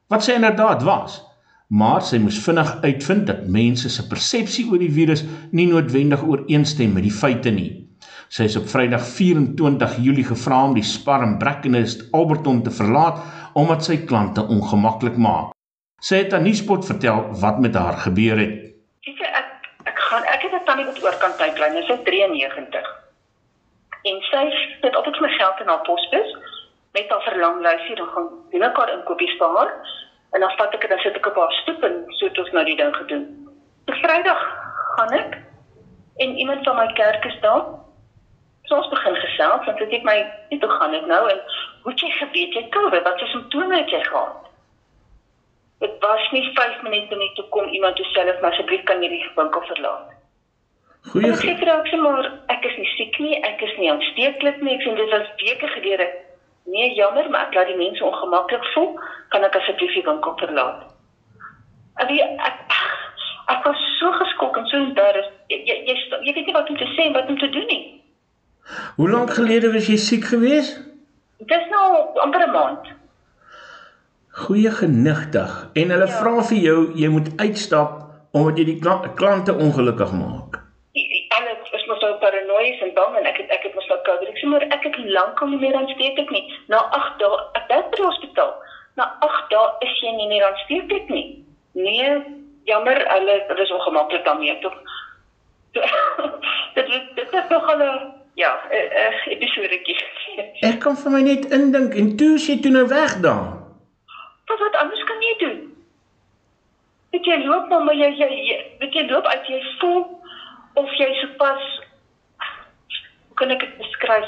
[0.08, 1.23] Wat sy inderdaad was,
[1.67, 6.94] maar sy moes vinnig uitvind dat mense se persepsie oor die virus nie noodwendig ooreenstem
[6.94, 7.89] met die feite nie.
[8.30, 13.17] Sy is op Vrydag 24 Julie gevra om die Spar and Brackenhurst Alberton te verlaat
[13.53, 15.49] omdat sy klante ongemaklik maak.
[16.02, 18.75] Sy het aan Nuuspot vertel wat met haar gebeur het.
[20.16, 22.85] Gaan ek het 'n tannie wat oorkant tydlyn, sy is 93.
[24.09, 24.44] En sy
[24.81, 26.30] het altyd my geld in haar posbus
[26.91, 29.71] met haar verlanglysie dan gaan doen ek haar inkopies vir haar
[30.31, 32.52] en dan vat ek dit dan sit ek op haar stoep en so het ons
[32.52, 33.25] nou die ding gedoen.
[33.88, 34.41] Op Vrydag
[34.95, 35.38] gaan ek
[36.17, 37.66] en iemand van my kerk is daar.
[38.63, 40.17] So ons begin gesels want dit het my
[40.49, 41.39] net hoe gaan dit nou en
[41.81, 43.03] hoe het jy geweet jy COVID?
[43.03, 44.47] Wat se simptome het jy gehad?
[45.84, 49.09] Dit was nie 5 minute nie toe kom iemand toe self maar asseblief kan jy
[49.09, 50.14] die winkel verlaat.
[51.12, 53.92] Goeie Ek sê vir haar sê maar ek is nie siek nie, ek is nie
[53.92, 54.78] aansteeklik nie.
[54.78, 56.08] Ek sê dit was weke gelede.
[56.66, 58.95] Nee, jammer, maar ek laat die mense ongemaklik voel.
[59.30, 60.88] Kan ek asseblief die winkel verlaat?
[62.02, 62.80] En die, ek
[63.54, 65.36] ek was so geskok en so embarrassed.
[65.54, 65.95] Jy jy jy,
[66.26, 67.83] jy weet nie wat om te sê en wat om te doen nie.
[68.98, 70.73] Hoe lank gelede was jy siek gewees?
[71.52, 71.86] Dis nou
[72.23, 72.95] amper 'n maand.
[74.36, 75.52] Goeie genigtig.
[75.73, 76.18] En hulle Ja.
[76.20, 78.04] vra vir jou jy moet uitstap
[78.36, 80.60] omdat jy die kla- klante ongelukkig maak.
[81.36, 84.28] Alle is mos nou paranoïes en bang en ek het ek het mos nou COVID.
[84.30, 86.44] Ek sê maar ek het lankal nie meer aansteeklik nie.
[86.68, 88.54] Na 8 dae ek was by die hospitaal.
[88.98, 91.46] Na 8 dae is jy nie meer aansteeklik nie.
[91.73, 92.23] Nee,
[92.64, 94.73] jammer, hulle hulle is ongemaklik daarmee tog.
[96.76, 97.82] dit dit is nog 'n
[98.36, 99.98] ja, 'n uh, uh, episodetjie.
[100.62, 103.64] Ek kan vir my net indink en toe is jy toe nou weg dan.
[104.48, 105.61] Wat wat anders kan jy doen?
[107.11, 110.04] Weet jy loop maar maar jy jy jy- weet jy loop uit jy voel
[110.73, 111.64] of jy sopas
[113.28, 114.28] hoe kan ek dit beskryf?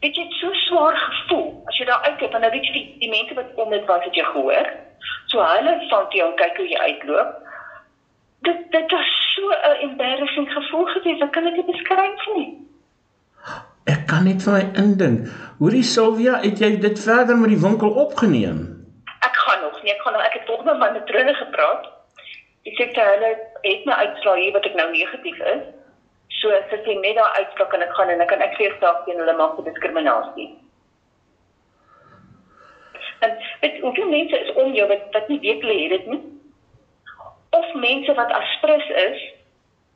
[0.00, 2.86] Weet jy het so swaar gevoel as jy daar uitkyk en nou weet jy die,
[2.98, 4.68] die mense wat om dit was het jy gehoor.
[5.26, 7.40] So hulle van jou kyk hoe jy uitloop.
[8.44, 11.20] Dit dit was so 'n embarrassing gevoel gewees.
[11.22, 12.58] Ek kan dit nie beskryf nie.
[13.86, 15.28] Ek kan net vir my indink.
[15.58, 18.83] Hoorie Sylvia, het jy dit verder met die winkel opgeneem?
[19.84, 19.92] Nie.
[19.92, 21.88] Ek gaan nog ek het tog met my matrone gepraat.
[22.64, 23.30] Ek sê vir hulle
[23.68, 25.64] het my uitslae hier wat ek nou negatief is.
[26.40, 29.04] So as ek net daar uitslag en ek gaan en ek kan ek sê saak
[29.04, 30.48] teen hulle maak vir diskriminasie.
[33.24, 36.22] En weet hoeveel mense is om jou wat wat nie weet hulle het dit nie.
[37.60, 39.28] Of mense wat aspres is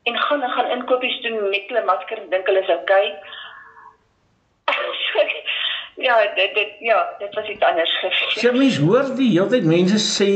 [0.09, 3.13] en gaan en gaan inkopies doen met hulle masker en dink hulle is okay.
[5.99, 8.39] Ja, dit dit ja, dit was iets anders gewees.
[8.41, 10.31] Sy mens hoor die hele tyd mense sê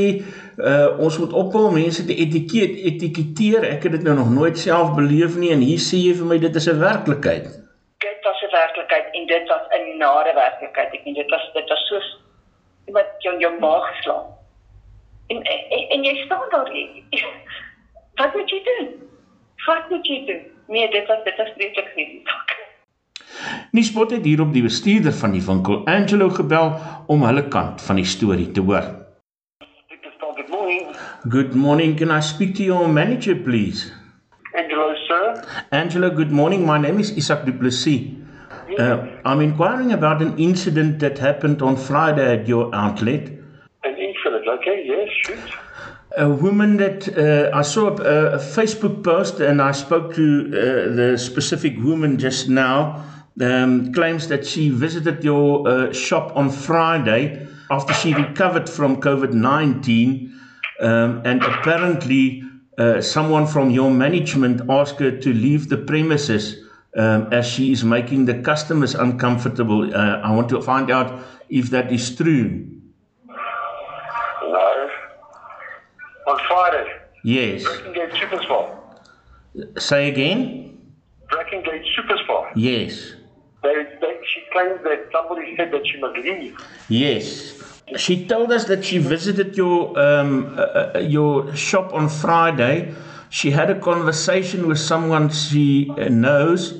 [0.57, 3.67] uh ons moet ophou mense te etikeet etiketeer.
[3.71, 6.39] Ek het dit nou nog nooit self beleef nie en hier sê jy vir my
[6.43, 7.47] dit is 'n werklikheid.
[8.03, 10.93] dit was 'n werklikheid en dit was 'n nare werklikheid.
[10.93, 11.99] Ek meen dit was dit was so
[12.87, 14.25] iemand jou jou maag geslaan.
[15.27, 16.71] En, en en jy staan daar.
[18.19, 18.89] Wat moet jy doen?
[19.65, 20.43] Wat moet jy doen?
[20.67, 22.23] Nee, dit was dit was vreeslik nie.
[23.73, 26.67] Nuuspot het hierop die bestuurder van die winkel, Angelo, gebel
[27.09, 28.85] om hulle kant van die storie te hoor.
[30.19, 30.91] Good morning,
[31.35, 33.89] Good morning, can I speak to your manager please?
[34.53, 35.41] Angelo, sir.
[35.71, 36.67] Angelo, good morning.
[36.67, 38.11] My name is Isak Duplessis.
[38.77, 43.31] Uh, I'm inquiring about an incident that happened on Friday at your outlet.
[43.83, 45.57] An infinite, okay, yes, shoot.
[46.19, 50.93] A woman that uh, I saw a, a Facebook post and I spoke to uh,
[50.93, 53.03] the specific woman just now.
[53.41, 59.33] Um, claims that she visited your uh, shop on Friday after she recovered from COVID
[59.33, 60.39] 19.
[60.79, 62.43] Um, and apparently,
[62.77, 66.57] uh, someone from your management asked her to leave the premises
[66.95, 69.95] um, as she is making the customers uncomfortable.
[69.95, 71.19] Uh, I want to find out
[71.49, 72.67] if that is true.
[73.27, 74.89] No.
[76.27, 77.63] On Friday, Yes.
[77.63, 79.79] Brackengate Super Spa.
[79.79, 80.77] Say again?
[81.31, 82.51] Brackengate Super Spa.
[82.55, 83.13] Yes.
[84.53, 86.57] Claims that somebody said that she must leave.
[86.87, 87.59] Yes.
[87.97, 90.61] She told us that she visited your um, uh,
[90.95, 92.93] uh, your shop on Friday.
[93.29, 96.73] She had a conversation with someone she uh, knows,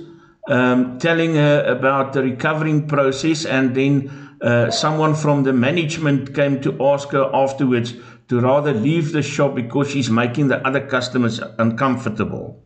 [0.47, 6.61] um, telling her about the recovering process, and then uh, someone from the management came
[6.61, 7.93] to ask her afterwards
[8.29, 12.62] to rather leave the shop because she's making the other customers uncomfortable.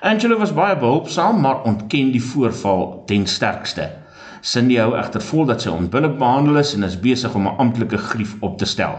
[0.00, 3.90] Angela was baie behulpsaam, maar ontken die voorval ten sterkste.
[4.40, 7.98] Cindy hou egter vol dat sy onbillik behandel is en is besig om 'n amptelike
[7.98, 8.96] grief op te stel.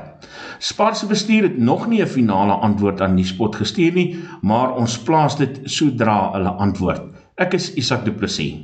[0.60, 5.00] Spar se bestuur het nog nie 'n finale antwoord aan Nuuspot gestuur nie, maar ons
[5.00, 7.02] plaas dit sodra hulle antwoord.
[7.36, 8.56] Ek is Isak Du Plessis.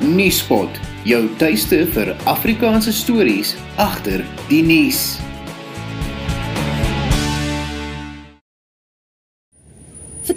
[0.00, 5.31] Nuuspot, jou tuiste vir Afrikaanse stories agter die nuus.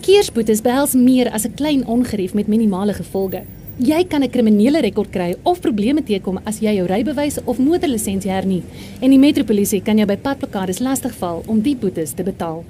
[0.05, 3.41] Verkeersboetes behels meer as 'n klein ongerief met minimale gevolge.
[3.77, 8.31] Jy kan 'n kriminele rekord kry of probleme teekom as jy jou rybewys of motorlisensie
[8.31, 8.63] hernie
[9.01, 12.63] en die metropolisie kan jou by padblokkades lastigval om die boetes te betaal.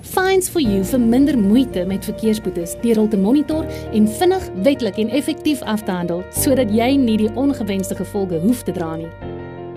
[0.00, 4.98] Fines for you vir minder moeite met verkeersboetes deur hul te monitor en vinnig, wettelik
[4.98, 9.08] en effektief af te handel sodat jy nie die ongewenste gevolge hoef te dra nie.